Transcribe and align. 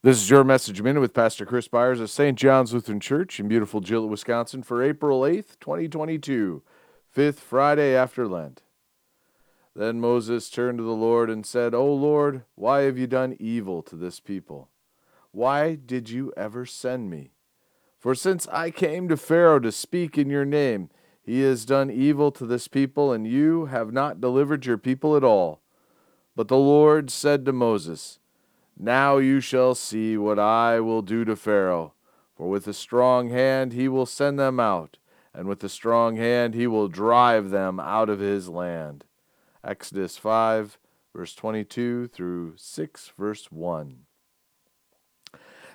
This 0.00 0.22
is 0.22 0.30
your 0.30 0.42
message 0.42 0.80
minute 0.80 1.00
with 1.00 1.12
Pastor 1.12 1.44
Chris 1.44 1.68
Byars 1.68 2.00
of 2.00 2.08
St. 2.08 2.38
John's 2.38 2.72
Lutheran 2.72 2.98
Church 2.98 3.38
in 3.38 3.46
beautiful 3.46 3.80
Gillett, 3.80 4.08
Wisconsin 4.08 4.62
for 4.62 4.82
April 4.82 5.20
8th, 5.20 5.60
2022, 5.60 6.62
fifth 7.10 7.40
Friday 7.40 7.94
after 7.94 8.26
Lent. 8.26 8.62
Then 9.76 10.00
Moses 10.00 10.50
turned 10.50 10.78
to 10.78 10.84
the 10.84 10.90
Lord 10.90 11.30
and 11.30 11.44
said, 11.44 11.74
O 11.74 11.92
Lord, 11.92 12.42
why 12.54 12.80
have 12.82 12.98
you 12.98 13.06
done 13.06 13.36
evil 13.38 13.82
to 13.82 13.94
this 13.94 14.18
people? 14.18 14.70
Why 15.30 15.74
did 15.74 16.10
you 16.10 16.32
ever 16.36 16.66
send 16.66 17.10
me? 17.10 17.32
For 17.98 18.14
since 18.14 18.48
I 18.48 18.70
came 18.70 19.08
to 19.08 19.16
Pharaoh 19.16 19.60
to 19.60 19.70
speak 19.70 20.16
in 20.16 20.30
your 20.30 20.44
name, 20.44 20.90
he 21.28 21.42
has 21.42 21.66
done 21.66 21.90
evil 21.90 22.32
to 22.32 22.46
this 22.46 22.68
people, 22.68 23.12
and 23.12 23.26
you 23.26 23.66
have 23.66 23.92
not 23.92 24.18
delivered 24.18 24.64
your 24.64 24.78
people 24.78 25.14
at 25.14 25.22
all. 25.22 25.60
But 26.34 26.48
the 26.48 26.56
Lord 26.56 27.10
said 27.10 27.44
to 27.44 27.52
Moses, 27.52 28.18
now 28.78 29.18
you 29.18 29.40
shall 29.40 29.74
see 29.74 30.16
what 30.16 30.38
I 30.38 30.80
will 30.80 31.02
do 31.02 31.26
to 31.26 31.36
Pharaoh. 31.36 31.92
For 32.34 32.48
with 32.48 32.66
a 32.66 32.72
strong 32.72 33.28
hand 33.28 33.74
he 33.74 33.88
will 33.88 34.06
send 34.06 34.38
them 34.38 34.58
out, 34.58 34.96
and 35.34 35.46
with 35.46 35.62
a 35.62 35.68
strong 35.68 36.16
hand 36.16 36.54
he 36.54 36.66
will 36.66 36.88
drive 36.88 37.50
them 37.50 37.78
out 37.78 38.08
of 38.08 38.20
his 38.20 38.48
land. 38.48 39.04
Exodus 39.62 40.16
5, 40.16 40.78
verse 41.14 41.34
22 41.34 42.06
through 42.06 42.54
6, 42.56 43.12
verse 43.18 43.52
1. 43.52 43.98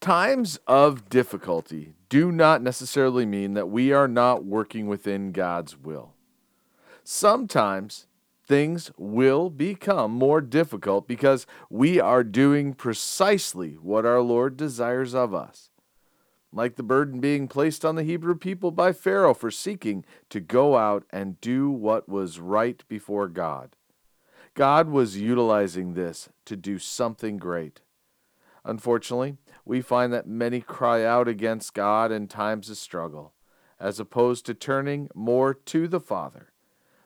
Times 0.00 0.58
of 0.66 1.10
difficulty 1.10 1.92
do 2.14 2.30
not 2.30 2.62
necessarily 2.62 3.26
mean 3.26 3.54
that 3.54 3.68
we 3.68 3.92
are 3.92 4.06
not 4.06 4.44
working 4.44 4.86
within 4.86 5.32
God's 5.32 5.76
will. 5.76 6.14
Sometimes 7.02 8.06
things 8.46 8.92
will 8.96 9.50
become 9.50 10.12
more 10.12 10.40
difficult 10.40 11.08
because 11.08 11.44
we 11.68 11.98
are 11.98 12.22
doing 12.22 12.72
precisely 12.72 13.72
what 13.72 14.06
our 14.06 14.20
Lord 14.20 14.56
desires 14.56 15.12
of 15.12 15.34
us. 15.34 15.70
Like 16.52 16.76
the 16.76 16.84
burden 16.84 17.18
being 17.18 17.48
placed 17.48 17.84
on 17.84 17.96
the 17.96 18.04
Hebrew 18.04 18.36
people 18.36 18.70
by 18.70 18.92
Pharaoh 18.92 19.34
for 19.34 19.50
seeking 19.50 20.04
to 20.30 20.38
go 20.38 20.76
out 20.76 21.02
and 21.10 21.40
do 21.40 21.68
what 21.68 22.08
was 22.08 22.38
right 22.38 22.80
before 22.86 23.26
God. 23.26 23.74
God 24.54 24.88
was 24.88 25.16
utilizing 25.16 25.94
this 25.94 26.28
to 26.44 26.54
do 26.54 26.78
something 26.78 27.38
great. 27.38 27.80
Unfortunately, 28.64 29.36
we 29.64 29.80
find 29.80 30.12
that 30.12 30.26
many 30.26 30.60
cry 30.60 31.04
out 31.04 31.28
against 31.28 31.74
God 31.74 32.10
in 32.10 32.28
times 32.28 32.70
of 32.70 32.76
struggle, 32.76 33.34
as 33.78 34.00
opposed 34.00 34.46
to 34.46 34.54
turning 34.54 35.08
more 35.14 35.54
to 35.54 35.86
the 35.88 36.00
Father 36.00 36.54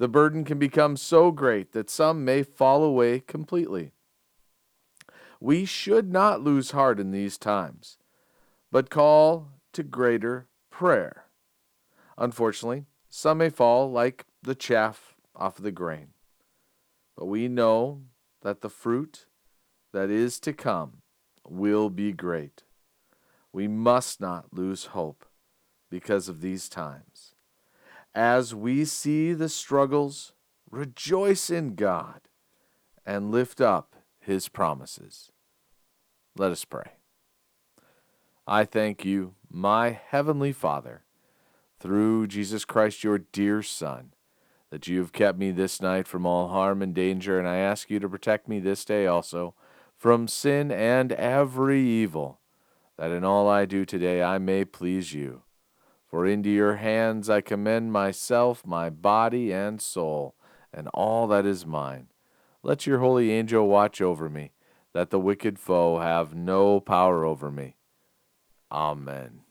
the 0.00 0.08
burden 0.08 0.44
can 0.46 0.58
become 0.58 0.96
so 0.96 1.30
great 1.30 1.72
that 1.72 1.90
some 1.90 2.24
may 2.24 2.42
fall 2.42 2.82
away 2.82 3.20
completely. 3.20 3.92
We 5.38 5.66
should 5.66 6.10
not 6.10 6.40
lose 6.40 6.70
heart 6.70 6.98
in 6.98 7.10
these 7.10 7.36
times, 7.36 7.98
but 8.72 8.88
call 8.88 9.50
to 9.74 9.82
greater 9.82 10.48
prayer. 10.70 11.26
Unfortunately, 12.16 12.86
some 13.10 13.38
may 13.38 13.50
fall 13.50 13.92
like 13.92 14.24
the 14.42 14.54
chaff 14.54 15.16
off 15.36 15.58
the 15.58 15.70
grain. 15.70 16.14
But 17.14 17.26
we 17.26 17.46
know 17.46 18.00
that 18.40 18.62
the 18.62 18.70
fruit 18.70 19.26
that 19.92 20.08
is 20.08 20.40
to 20.40 20.54
come 20.54 21.02
will 21.48 21.90
be 21.90 22.12
great. 22.12 22.62
We 23.52 23.68
must 23.68 24.20
not 24.20 24.52
lose 24.52 24.86
hope 24.86 25.24
because 25.90 26.28
of 26.28 26.40
these 26.40 26.68
times 26.68 27.34
as 28.14 28.54
we 28.54 28.84
see 28.84 29.32
the 29.32 29.48
struggles, 29.48 30.32
rejoice 30.70 31.50
in 31.50 31.74
God 31.74 32.22
and 33.06 33.30
lift 33.30 33.60
up 33.60 33.96
his 34.18 34.48
promises. 34.48 35.30
Let 36.36 36.52
us 36.52 36.64
pray. 36.64 36.92
I 38.46 38.64
thank 38.64 39.04
you, 39.04 39.34
my 39.48 39.90
heavenly 39.90 40.52
Father, 40.52 41.04
through 41.78 42.26
Jesus 42.26 42.64
Christ, 42.64 43.04
your 43.04 43.18
dear 43.18 43.62
Son, 43.62 44.12
that 44.70 44.86
you 44.86 44.98
have 45.00 45.12
kept 45.12 45.38
me 45.38 45.50
this 45.50 45.80
night 45.80 46.06
from 46.06 46.26
all 46.26 46.48
harm 46.48 46.82
and 46.82 46.94
danger, 46.94 47.38
and 47.38 47.48
I 47.48 47.56
ask 47.56 47.90
you 47.90 47.98
to 48.00 48.08
protect 48.08 48.48
me 48.48 48.60
this 48.60 48.84
day 48.84 49.06
also 49.06 49.54
from 50.00 50.26
sin 50.26 50.72
and 50.72 51.12
every 51.12 51.82
evil, 51.82 52.40
that 52.96 53.10
in 53.10 53.22
all 53.22 53.46
I 53.46 53.66
do 53.66 53.84
today 53.84 54.22
I 54.22 54.38
may 54.38 54.64
please 54.64 55.12
you 55.12 55.42
for 56.06 56.26
into 56.26 56.48
your 56.48 56.76
hands 56.76 57.28
I 57.28 57.42
commend 57.42 57.92
myself, 57.92 58.66
my 58.66 58.88
body 58.88 59.52
and 59.52 59.78
soul, 59.78 60.34
and 60.72 60.88
all 60.94 61.26
that 61.26 61.44
is 61.44 61.66
mine. 61.66 62.08
Let 62.62 62.86
your 62.86 63.00
holy 63.00 63.30
angel 63.30 63.68
watch 63.68 64.00
over 64.00 64.30
me, 64.30 64.52
that 64.94 65.10
the 65.10 65.20
wicked 65.20 65.58
foe 65.58 65.98
have 65.98 66.34
no 66.34 66.80
power 66.80 67.26
over 67.26 67.50
me. 67.50 67.76
Amen. 68.72 69.42